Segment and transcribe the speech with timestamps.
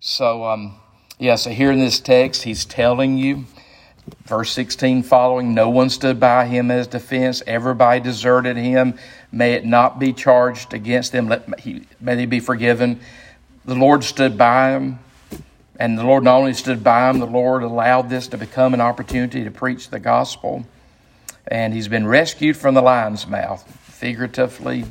[0.00, 0.76] So, um,
[1.18, 3.46] yeah, so here in this text, he's telling you,
[4.26, 7.42] verse 16 following, no one stood by him as defense.
[7.48, 8.94] Everybody deserted him.
[9.32, 11.28] May it not be charged against them.
[11.28, 13.00] Let, he, may they be forgiven.
[13.64, 15.00] The Lord stood by him.
[15.80, 18.80] And the Lord not only stood by him, the Lord allowed this to become an
[18.80, 20.64] opportunity to preach the gospel.
[21.48, 24.84] And he's been rescued from the lion's mouth, figuratively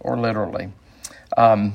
[0.00, 0.70] or literally.
[1.36, 1.74] Um,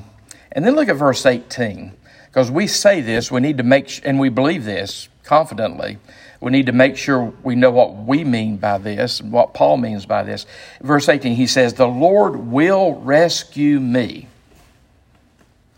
[0.50, 1.92] and then look at verse 18.
[2.32, 5.98] Because we say this, we need to make, and we believe this confidently.
[6.40, 9.76] We need to make sure we know what we mean by this and what Paul
[9.76, 10.46] means by this.
[10.80, 14.28] Verse 18, he says, The Lord will rescue me.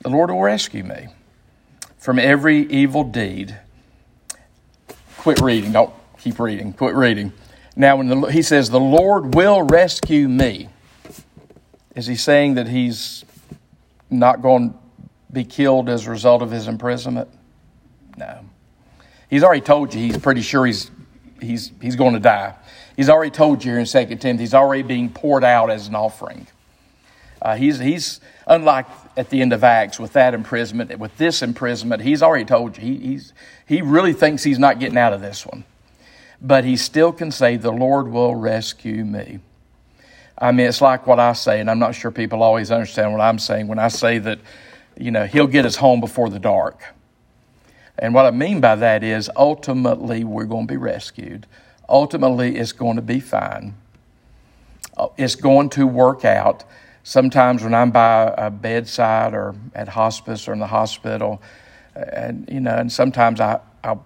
[0.03, 1.09] The Lord will rescue me
[1.99, 3.59] from every evil deed.
[5.19, 5.73] Quit reading.
[5.73, 6.73] Don't keep reading.
[6.73, 7.33] Quit reading.
[7.75, 10.69] Now, when the, he says, The Lord will rescue me,
[11.97, 13.25] is he saying that he's
[14.09, 14.79] not going
[15.35, 17.29] be killed as a result of his imprisonment?
[18.17, 18.41] No.
[19.29, 20.91] He's already told you he's pretty sure he's,
[21.41, 22.55] he's, he's going to die.
[22.97, 25.95] He's already told you here in 2 Timothy, he's already being poured out as an
[25.95, 26.47] offering.
[27.43, 32.01] Uh, he's, he's unlike at the end of Acts with that imprisonment, with this imprisonment,
[32.03, 33.33] he's already told you he, he's,
[33.67, 35.65] he really thinks he's not getting out of this one
[36.45, 39.41] but he still can say, The Lord will rescue me.
[40.37, 43.21] I mean, it's like what I say, and I'm not sure people always understand what
[43.21, 44.39] I'm saying when I say that,
[44.97, 46.95] you know, he'll get us home before the dark.
[47.99, 51.47] And what I mean by that is ultimately we're going to be rescued.
[51.89, 53.75] Ultimately, it's going to be fine.
[54.97, 56.65] Uh, it's going to work out.
[57.03, 61.43] Sometimes when I'm by a bedside or at hospice or in the hospital,
[61.95, 64.05] and you know, and sometimes I, I'll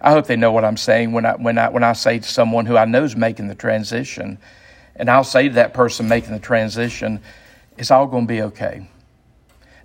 [0.00, 2.28] I hope they know what I'm saying when I, when I, when I say to
[2.28, 4.38] someone who I know is making the transition,
[4.96, 7.20] and I'll say to that person making the transition,
[7.76, 8.86] it's all going to be okay.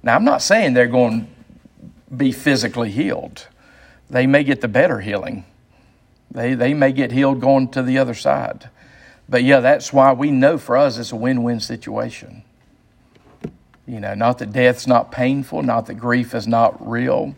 [0.01, 1.27] Now, I'm not saying they're going
[2.09, 3.47] to be physically healed.
[4.09, 5.45] They may get the better healing.
[6.31, 8.69] They, they may get healed going to the other side.
[9.27, 12.43] But yeah, that's why we know for us it's a win win situation.
[13.85, 17.35] You know, not that death's not painful, not that grief is not real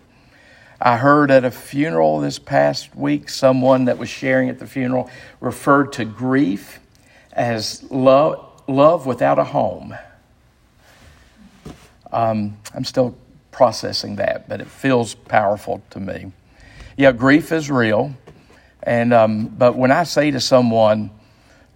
[0.84, 5.12] I heard at a funeral this past week someone that was sharing at the funeral
[5.40, 6.80] referred to grief
[7.32, 9.94] as love, love without a home.
[12.12, 13.16] Um, I'm still
[13.52, 16.32] processing that, but it feels powerful to me.
[16.98, 18.14] Yeah, grief is real,
[18.84, 21.10] and um, but when I say to someone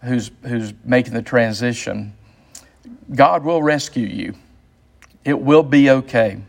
[0.03, 2.13] who's who's making the transition,
[3.13, 4.35] God will rescue you.
[5.23, 6.41] It will be okay.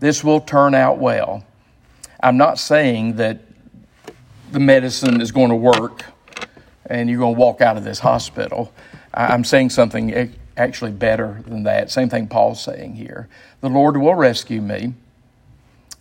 [0.00, 1.44] This will turn out well.
[2.20, 3.40] I'm not saying that
[4.50, 6.04] the medicine is going to work
[6.86, 8.72] and you're going to walk out of this hospital.
[9.12, 10.10] I'm saying something
[10.58, 11.90] actually better than that.
[11.90, 13.28] Same thing Paul's saying here.
[13.60, 14.94] The Lord will rescue me.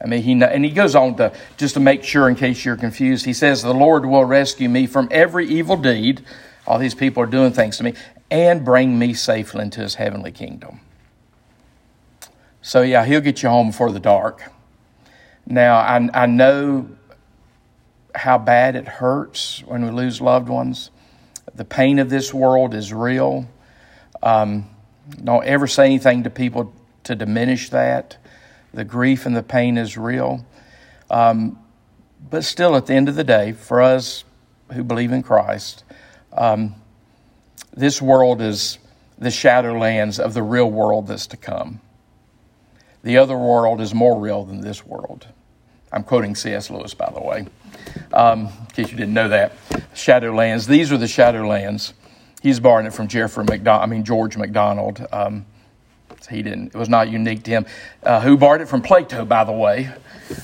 [0.02, 2.76] I mean, he and he goes on to just to make sure, in case you're
[2.76, 6.24] confused, he says, "The Lord will rescue me from every evil deed."
[6.68, 7.94] All these people are doing things to me,
[8.30, 10.82] and bring me safely into His heavenly kingdom.
[12.62, 14.52] So yeah, He'll get you home before the dark.
[15.46, 16.90] Now, I, I know
[18.14, 20.92] how bad it hurts when we lose loved ones.
[21.56, 23.48] The pain of this world is real.
[24.22, 24.70] Um,
[25.24, 26.74] don't ever say anything to people
[27.04, 28.18] to diminish that.
[28.74, 30.46] The grief and the pain is real.
[31.10, 31.60] Um,
[32.30, 34.24] but still, at the end of the day, for us
[34.74, 35.84] who believe in Christ,
[36.34, 36.76] um,
[37.74, 38.80] this world is
[39.18, 41.80] the shadowlands of the real world that's to come.
[43.04, 45.28] The other world is more real than this world.
[45.92, 46.70] I'm quoting C.S.
[46.70, 47.48] Lewis, by the way,
[48.12, 49.54] um, in case you didn't know that.
[49.94, 50.68] Shadowlands.
[50.68, 51.94] These are the Shadowlands.
[52.42, 53.84] He's borrowing it from Jeffrey McDonald.
[53.84, 55.06] I mean George MacDonald.
[55.12, 55.46] Um,
[56.30, 56.68] he didn't.
[56.68, 57.66] It was not unique to him.
[58.04, 59.90] Uh, who borrowed it from Plato, by the way.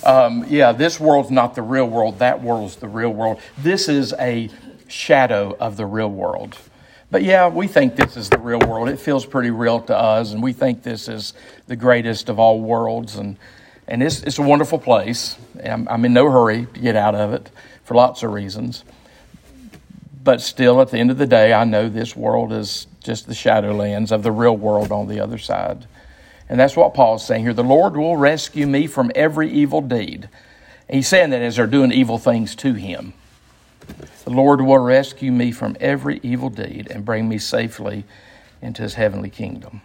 [0.03, 2.20] Um, yeah, this world's not the real world.
[2.20, 3.40] That world's the real world.
[3.58, 4.50] This is a
[4.88, 6.58] shadow of the real world.
[7.12, 8.90] But yeah, we think this is the real world.
[8.90, 11.34] It feels pretty real to us, and we think this is
[11.68, 13.16] the greatest of all worlds.
[13.16, 13.38] And
[13.88, 15.38] and it's, it's a wonderful place.
[15.64, 17.50] I'm, I'm in no hurry to get out of it
[17.84, 18.84] for lots of reasons.
[20.23, 23.34] But still, at the end of the day, I know this world is just the
[23.34, 25.85] shadowlands of the real world on the other side.
[26.47, 27.53] And that's what Paul's saying here.
[27.53, 30.29] The Lord will rescue me from every evil deed.
[30.90, 33.14] He's saying that as they're doing evil things to him.
[34.23, 38.05] The Lord will rescue me from every evil deed and bring me safely
[38.61, 39.81] into his heavenly kingdom.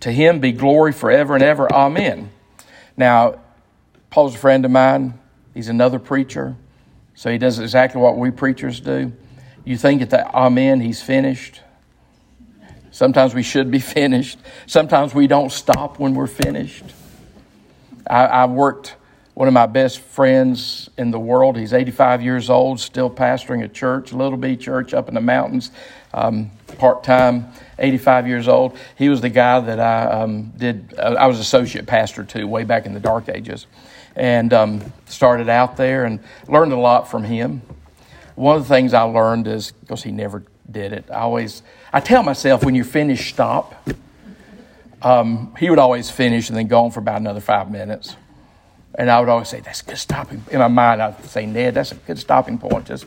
[0.00, 1.70] To him be glory forever and ever.
[1.72, 2.30] Amen.
[2.96, 3.40] Now,
[4.10, 5.18] Paul's a friend of mine.
[5.52, 6.56] He's another preacher.
[7.14, 9.12] So he does exactly what we preachers do.
[9.64, 11.60] You think at the Amen, he's finished.
[12.90, 14.38] Sometimes we should be finished.
[14.66, 16.84] Sometimes we don't stop when we're finished.
[18.06, 18.96] I, I worked
[19.34, 21.56] one of my best friends in the world.
[21.56, 25.70] He's 85 years old, still pastoring a church, little bitty church up in the mountains,
[26.12, 27.46] um, part time,
[27.78, 28.76] 85 years old.
[28.98, 32.64] He was the guy that I um, did, uh, I was associate pastor to way
[32.64, 33.66] back in the dark ages.
[34.14, 37.62] And um, started out there and learned a lot from him.
[38.34, 41.62] One of the things I learned is, because he never did it, I always,
[41.92, 43.88] I tell myself, when you're finished, stop.
[45.02, 48.16] Um, he would always finish and then go on for about another five minutes.
[48.94, 50.44] And I would always say, that's a good stopping.
[50.50, 52.86] In my mind, I'd say, Ned, that's a good stopping point.
[52.86, 53.06] Just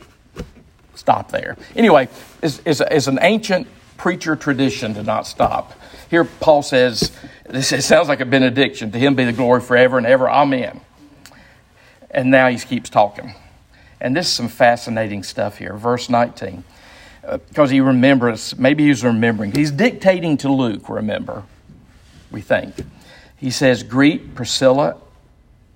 [0.94, 1.56] stop there.
[1.74, 2.08] Anyway,
[2.42, 5.72] it's, it's, it's an ancient preacher tradition to not stop.
[6.10, 7.12] Here, Paul says,
[7.48, 8.92] this it sounds like a benediction.
[8.92, 10.28] To him be the glory forever and ever.
[10.28, 10.80] Amen.
[12.10, 13.34] And now he keeps talking.
[14.00, 15.74] And this is some fascinating stuff here.
[15.74, 16.64] Verse 19.
[17.22, 19.52] Because uh, he remembers, maybe he's remembering.
[19.52, 21.42] He's dictating to Luke, remember,
[22.30, 22.74] we think.
[23.36, 24.96] He says, Greet Priscilla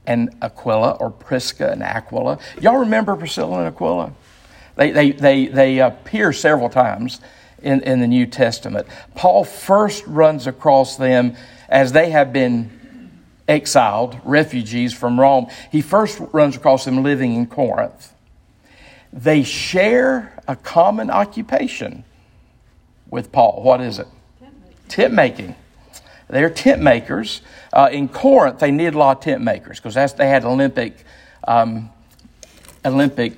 [0.06, 2.38] and Aquila, or Prisca and Aquila.
[2.60, 4.12] Y'all remember Priscilla and Aquila?
[4.76, 7.20] They, they, they, they appear several times
[7.62, 8.86] in, in the New Testament.
[9.14, 11.36] Paul first runs across them
[11.68, 12.79] as they have been
[13.50, 15.48] exiled, refugees from Rome.
[15.70, 18.14] He first runs across them living in Corinth.
[19.12, 22.04] They share a common occupation
[23.10, 23.62] with Paul.
[23.62, 24.06] What is it?
[24.88, 25.56] Tent making.
[26.28, 27.42] They're tent makers.
[27.72, 31.04] Uh, in Corinth, they needed a lot of tent makers because they had Olympic
[31.46, 31.90] um,
[32.84, 33.32] Olympic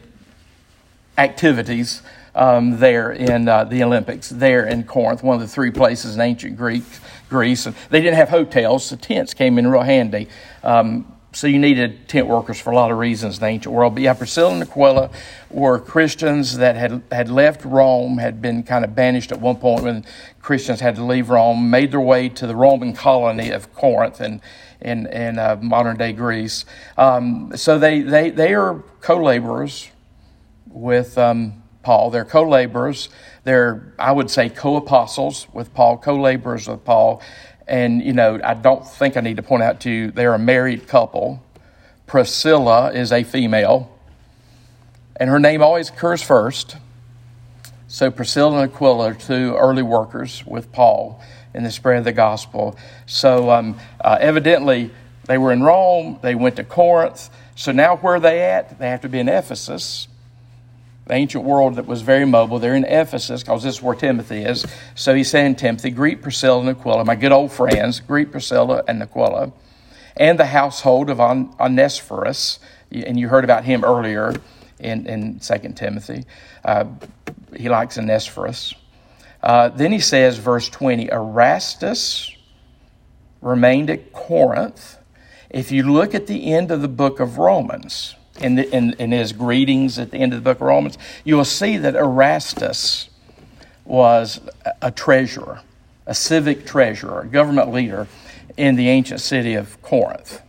[1.17, 2.03] activities
[2.35, 6.21] um, there in uh, the Olympics, there in Corinth, one of the three places in
[6.21, 6.85] ancient Greek,
[7.29, 7.67] Greece.
[7.67, 10.29] And they didn't have hotels, so tents came in real handy.
[10.63, 13.95] Um, so you needed tent workers for a lot of reasons in the ancient world.
[13.95, 15.11] But yeah, Priscilla and Aquila
[15.51, 19.83] were Christians that had, had left Rome, had been kind of banished at one point
[19.83, 20.05] when
[20.43, 24.43] Christians had to leave Rome, made their way to the Roman colony of Corinth and
[24.83, 26.65] in, in uh, modern day Greece.
[26.99, 29.89] Um, so they, they, they are co laborers
[30.67, 32.11] with um, Paul.
[32.11, 33.09] They're co laborers.
[33.45, 37.23] They're, I would say, co apostles with Paul, co laborers with Paul.
[37.67, 40.39] And, you know, I don't think I need to point out to you, they're a
[40.39, 41.43] married couple.
[42.07, 43.91] Priscilla is a female,
[45.17, 46.77] and her name always occurs first.
[47.89, 51.23] So Priscilla and Aquila are two early workers with Paul
[51.55, 52.77] in the spread of the gospel.
[53.07, 54.91] So um, uh, evidently,
[55.27, 57.31] they were in Rome, they went to Corinth.
[57.55, 58.79] So now where are they at?
[58.79, 60.09] They have to be in Ephesus
[61.07, 62.59] the ancient world that was very mobile.
[62.59, 64.65] They're in Ephesus because this is where Timothy is.
[64.95, 69.03] So he's saying, Timothy, greet Priscilla and Aquila, my good old friends, greet Priscilla and
[69.03, 69.53] Aquila,
[70.17, 72.61] and the household of On- Onesiphorus.
[72.93, 74.35] And you heard about him earlier
[74.79, 76.25] in, in 2 Timothy.
[76.65, 76.85] Uh,
[77.57, 78.75] he likes Onesiphorus.
[79.43, 82.31] Uh, then he says, verse 20, Erastus
[83.41, 84.99] remained at Corinth.
[85.51, 89.13] If you look at the end of the book of Romans, in, the, in, in
[89.13, 93.09] his greetings at the end of the book of Romans, you will see that Erastus
[93.85, 94.41] was
[94.81, 95.61] a treasurer,
[96.07, 98.07] a civic treasurer, a government leader
[98.57, 100.41] in the ancient city of Corinth.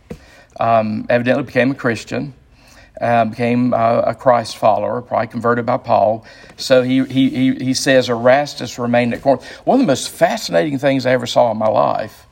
[0.60, 2.32] Um, evidently became a Christian,
[3.00, 6.24] uh, became uh, a Christ follower, probably converted by Paul.
[6.56, 9.44] So he, he, he, he says Erastus remained at Corinth.
[9.64, 12.26] One of the most fascinating things I ever saw in my life,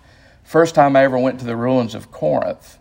[0.44, 2.78] first time I ever went to the ruins of Corinth,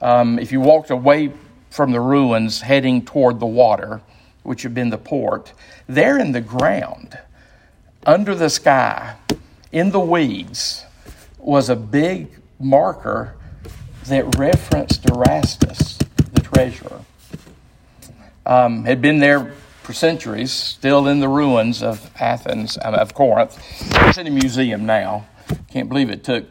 [0.00, 1.32] um, if you walked away
[1.70, 4.02] from the ruins heading toward the water,
[4.42, 5.52] which had been the port.
[5.88, 7.18] There in the ground,
[8.04, 9.16] under the sky,
[9.72, 10.84] in the weeds,
[11.38, 13.34] was a big marker
[14.06, 15.98] that referenced Erastus,
[16.32, 17.00] the treasurer.
[18.44, 23.58] Um, had been there for centuries, still in the ruins of Athens, uh, of Corinth.
[24.08, 25.26] It's in a museum now.
[25.70, 26.46] Can't believe it took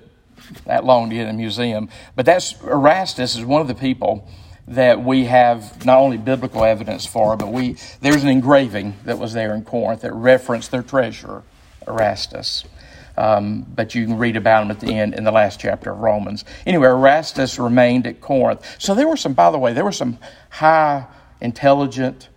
[0.66, 1.90] that long to get a museum.
[2.16, 4.28] But that's Erastus is one of the people
[4.70, 9.34] that we have not only biblical evidence for, but we there's an engraving that was
[9.34, 11.44] there in Corinth that referenced their treasurer,
[11.88, 12.64] Erastus.
[13.18, 16.00] Um, but you can read about him at the end in the last chapter of
[16.00, 16.46] Romans.
[16.66, 18.64] Anyway, Erastus remained at Corinth.
[18.80, 21.06] So there were some, by the way, there were some high,
[21.42, 22.30] intelligent,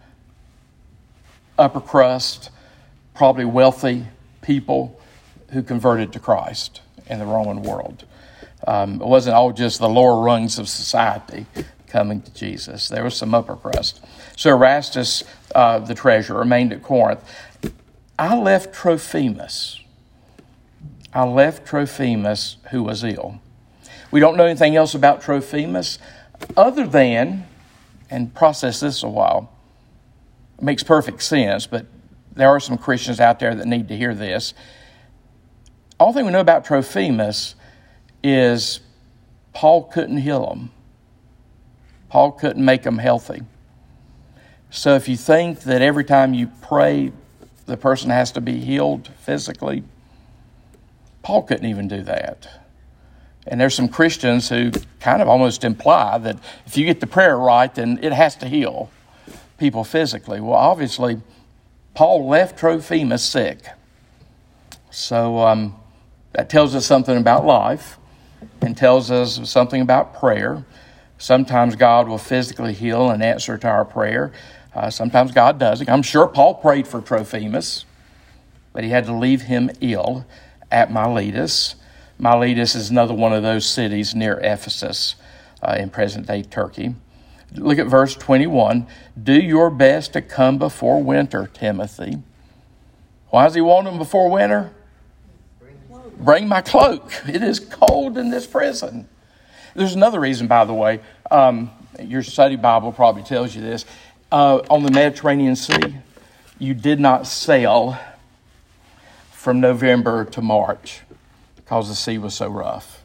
[1.57, 2.51] upper crust,
[3.15, 4.07] probably wealthy
[4.41, 5.01] people
[5.51, 8.05] who converted to Christ in the Roman world.
[8.67, 11.47] Um, it wasn't all just the lower rungs of society
[11.93, 12.89] coming to Jesus.
[12.89, 14.01] There was some upper crust.
[14.37, 15.23] So Erastus,
[15.55, 17.21] uh, the treasurer, remained at Corinth.
[18.19, 19.81] I left Trophimus.
[21.13, 23.41] I left Trophimus, who was ill.
[24.11, 25.99] We don't know anything else about Trophimus
[26.57, 27.47] other than,
[28.11, 29.53] and process this a while,
[30.59, 31.87] it makes perfect sense, but
[32.35, 34.55] there are some Christians out there that need to hear this.
[36.01, 37.55] All thing we know about Trophimus
[38.25, 38.81] is
[39.53, 40.71] Paul couldn't heal them.
[42.13, 43.41] Paul couldn't make them healthy.
[44.69, 47.11] So if you think that every time you pray,
[47.65, 49.83] the person has to be healed physically,
[51.23, 52.67] Paul couldn't even do that.
[53.47, 57.39] And there's some Christians who kind of almost imply that if you get the prayer
[57.39, 58.91] right, then it has to heal
[59.57, 60.39] people physically.
[60.39, 61.19] Well, obviously,
[61.95, 63.65] Paul left Trophimus sick.
[64.91, 65.77] So um,
[66.33, 67.97] that tells us something about life
[68.61, 70.67] and tells us something about prayer.
[71.23, 74.33] Sometimes God will physically heal and answer to our prayer.
[74.75, 75.89] Uh, sometimes God doesn't.
[75.89, 77.85] I'm sure Paul prayed for Trophimus,
[78.73, 80.27] but he had to leave him ill
[80.69, 81.77] at Miletus.
[82.19, 85.15] Miletus is another one of those cities near Ephesus
[85.63, 86.97] uh, in present day Turkey.
[87.55, 88.85] Look at verse 21.
[89.23, 92.17] Do your best to come before winter, Timothy.
[93.29, 94.73] Why does he want him before winter?
[96.19, 97.13] Bring my cloak.
[97.29, 99.09] It is cold in this prison.
[99.75, 101.01] There's another reason, by the way.
[101.31, 103.85] Um, your study Bible probably tells you this.
[104.31, 105.97] Uh, on the Mediterranean Sea,
[106.59, 107.99] you did not sail
[109.33, 111.01] from November to March
[111.57, 113.03] because the sea was so rough.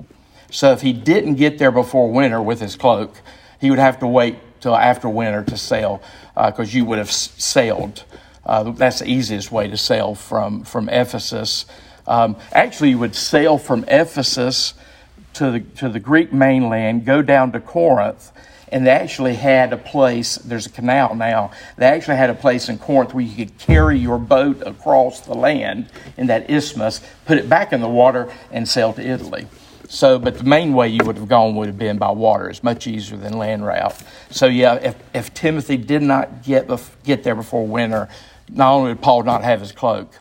[0.51, 3.21] So if he didn't get there before winter with his cloak,
[3.59, 6.01] he would have to wait till after winter to sail
[6.36, 8.03] because uh, you would have sailed.
[8.45, 11.65] Uh, that's the easiest way to sail from, from Ephesus.
[12.05, 14.74] Um, actually, you would sail from Ephesus
[15.38, 18.32] to the, to the Greek mainland, go down to Corinth,
[18.70, 22.70] and they actually had a place, there's a canal now, they actually had a place
[22.70, 27.38] in Corinth where you could carry your boat across the land in that isthmus, put
[27.38, 29.48] it back in the water, and sail to Italy.
[29.89, 32.50] So, but the main way you would have gone would have been by water.
[32.50, 33.96] It's much easier than land route.
[34.32, 36.70] So, yeah, if, if Timothy did not get,
[37.06, 38.10] get there before winter,
[38.50, 40.12] not only did Paul not have his cloak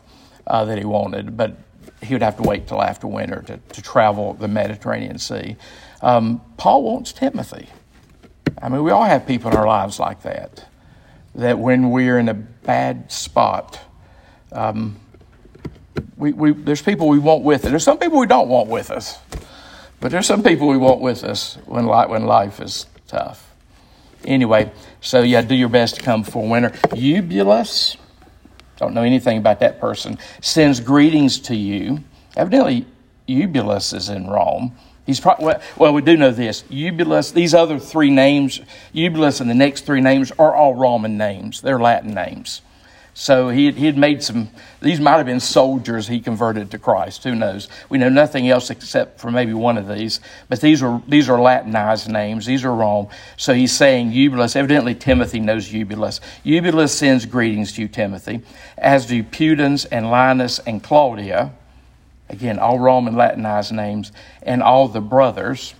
[0.45, 1.57] uh, that he wanted, but
[2.01, 5.55] he would have to wait till after winter to, to travel the Mediterranean Sea.
[6.01, 7.67] Um, Paul wants Timothy.
[8.61, 10.65] I mean, we all have people in our lives like that.
[11.35, 13.79] That when we're in a bad spot,
[14.51, 14.99] um,
[16.17, 17.71] we, we, there's people we want with us.
[17.71, 19.19] There's some people we don't want with us.
[19.99, 23.51] But there's some people we want with us when life, when life is tough.
[24.25, 26.73] Anyway, so yeah, do your best to come for winter.
[26.95, 27.97] Eubulus,
[28.77, 32.03] don't know anything about that person, sends greetings to you.
[32.35, 32.85] Evidently,
[33.25, 34.75] Eubulus is in Rome.
[35.05, 36.63] He's probably, well, well, we do know this.
[36.69, 38.59] Eubulus, these other three names,
[38.91, 41.61] Eubulus and the next three names are all Roman names.
[41.61, 42.61] They're Latin names.
[43.19, 47.23] So he, he had made some, these might have been soldiers he converted to Christ.
[47.23, 47.67] Who knows?
[47.89, 50.19] We know nothing else except for maybe one of these.
[50.49, 52.45] But these are, these are Latinized names.
[52.45, 53.07] These are Rome.
[53.35, 54.55] So he's saying Eubulus.
[54.55, 56.21] Evidently, Timothy knows Eubulus.
[56.43, 58.43] Eubulus sends greetings to you, Timothy,
[58.77, 61.53] as do Pudens and Linus and Claudia.
[62.29, 64.11] Again, all Roman Latinized names,
[64.43, 65.73] and all the brothers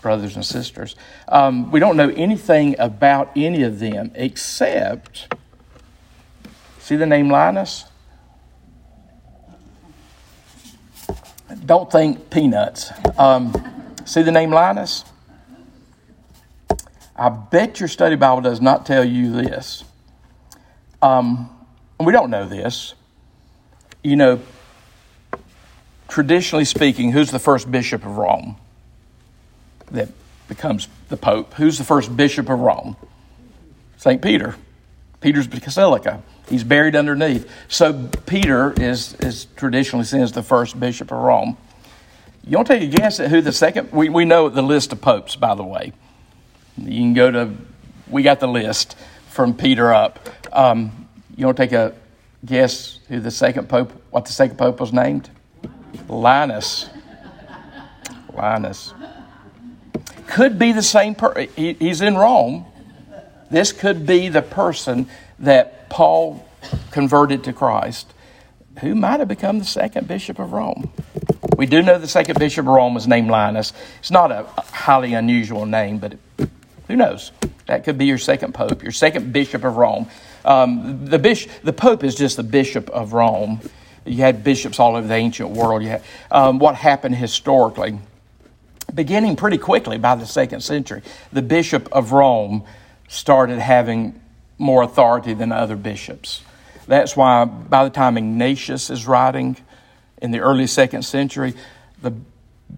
[0.00, 0.96] brothers and sisters.
[1.26, 5.28] Um, we don't know anything about any of them except
[6.88, 7.84] See the name Linus?
[11.66, 12.90] Don't think peanuts.
[13.18, 13.52] Um,
[14.06, 15.04] see the name Linus?
[17.14, 19.84] I bet your study Bible does not tell you this.
[21.02, 21.50] Um,
[22.00, 22.94] we don't know this.
[24.02, 24.40] You know,
[26.08, 28.56] traditionally speaking, who's the first bishop of Rome
[29.90, 30.08] that
[30.48, 31.52] becomes the Pope?
[31.52, 32.96] Who's the first bishop of Rome?
[33.98, 34.22] St.
[34.22, 34.56] Peter.
[35.20, 36.22] Peter's Basilica.
[36.48, 37.50] He's buried underneath.
[37.68, 41.56] So Peter is, is traditionally seen as the first bishop of Rome.
[42.46, 43.92] You want to take a guess at who the second?
[43.92, 45.92] We, we know the list of popes, by the way.
[46.78, 47.52] You can go to,
[48.08, 48.96] we got the list
[49.28, 50.28] from Peter up.
[50.52, 51.94] Um, you want to take a
[52.44, 55.28] guess who the second pope, what the second pope was named?
[56.08, 56.88] Linus.
[58.32, 58.94] Linus.
[60.28, 61.48] Could be the same person.
[61.56, 62.64] He, he's in Rome.
[63.50, 66.46] This could be the person that Paul
[66.90, 68.12] converted to Christ,
[68.80, 70.90] who might have become the second bishop of Rome.
[71.56, 73.72] We do know the second bishop of Rome was named Linus.
[73.98, 76.18] It's not a highly unusual name, but
[76.86, 77.32] who knows?
[77.66, 80.08] That could be your second pope, your second bishop of Rome.
[80.44, 83.60] Um, the, bishop, the pope is just the bishop of Rome.
[84.06, 85.82] You had bishops all over the ancient world.
[85.82, 87.98] Had, um, what happened historically,
[88.94, 91.02] beginning pretty quickly by the second century,
[91.32, 92.64] the bishop of Rome
[93.08, 94.20] started having
[94.58, 96.42] more authority than other bishops.
[96.86, 99.56] That's why by the time Ignatius is writing
[100.22, 101.54] in the early second century,
[102.00, 102.12] the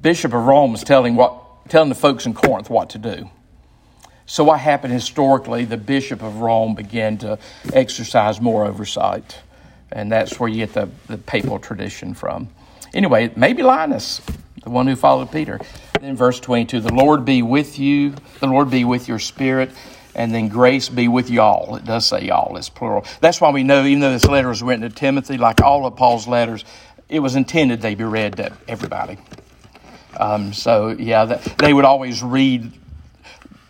[0.03, 3.31] Bishop of Rome is telling, what, telling the folks in Corinth what to do.
[4.27, 7.39] So, what happened historically, the Bishop of Rome began to
[7.73, 9.41] exercise more oversight.
[9.91, 12.49] And that's where you get the, the papal tradition from.
[12.95, 14.21] Anyway, maybe Linus.
[14.63, 15.59] the one who followed Peter.
[16.01, 19.71] Then verse 22, the Lord be with you, the Lord be with your spirit,
[20.14, 21.76] and then grace be with y'all.
[21.76, 23.05] It does say y'all, it's plural.
[23.21, 25.97] That's why we know, even though this letter was written to Timothy, like all of
[25.97, 26.64] Paul's letters,
[27.09, 29.19] it was intended they be read to everybody.
[30.17, 31.25] Um, so, yeah,
[31.59, 32.73] they would always read.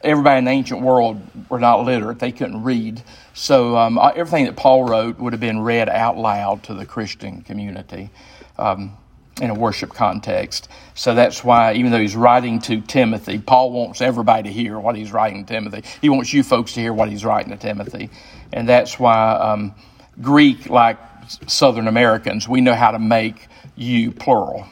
[0.02, 1.20] Everybody in the ancient world
[1.50, 3.02] were not literate, they couldn't read.
[3.34, 7.42] So, um, everything that Paul wrote would have been read out loud to the Christian
[7.42, 8.10] community.
[8.58, 8.96] Um,
[9.40, 10.68] in a worship context.
[10.94, 14.96] So that's why, even though he's writing to Timothy, Paul wants everybody to hear what
[14.96, 15.82] he's writing to Timothy.
[16.00, 18.10] He wants you folks to hear what he's writing to Timothy.
[18.52, 19.74] And that's why um,
[20.20, 20.98] Greek, like
[21.46, 24.66] Southern Americans, we know how to make you plural.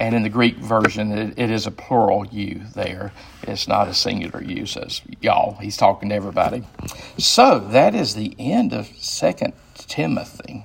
[0.00, 3.12] And in the Greek version, it, it is a plural you there.
[3.42, 5.56] It's not a singular you, says y'all.
[5.56, 6.64] He's talking to everybody.
[7.18, 10.64] So that is the end of Second Timothy.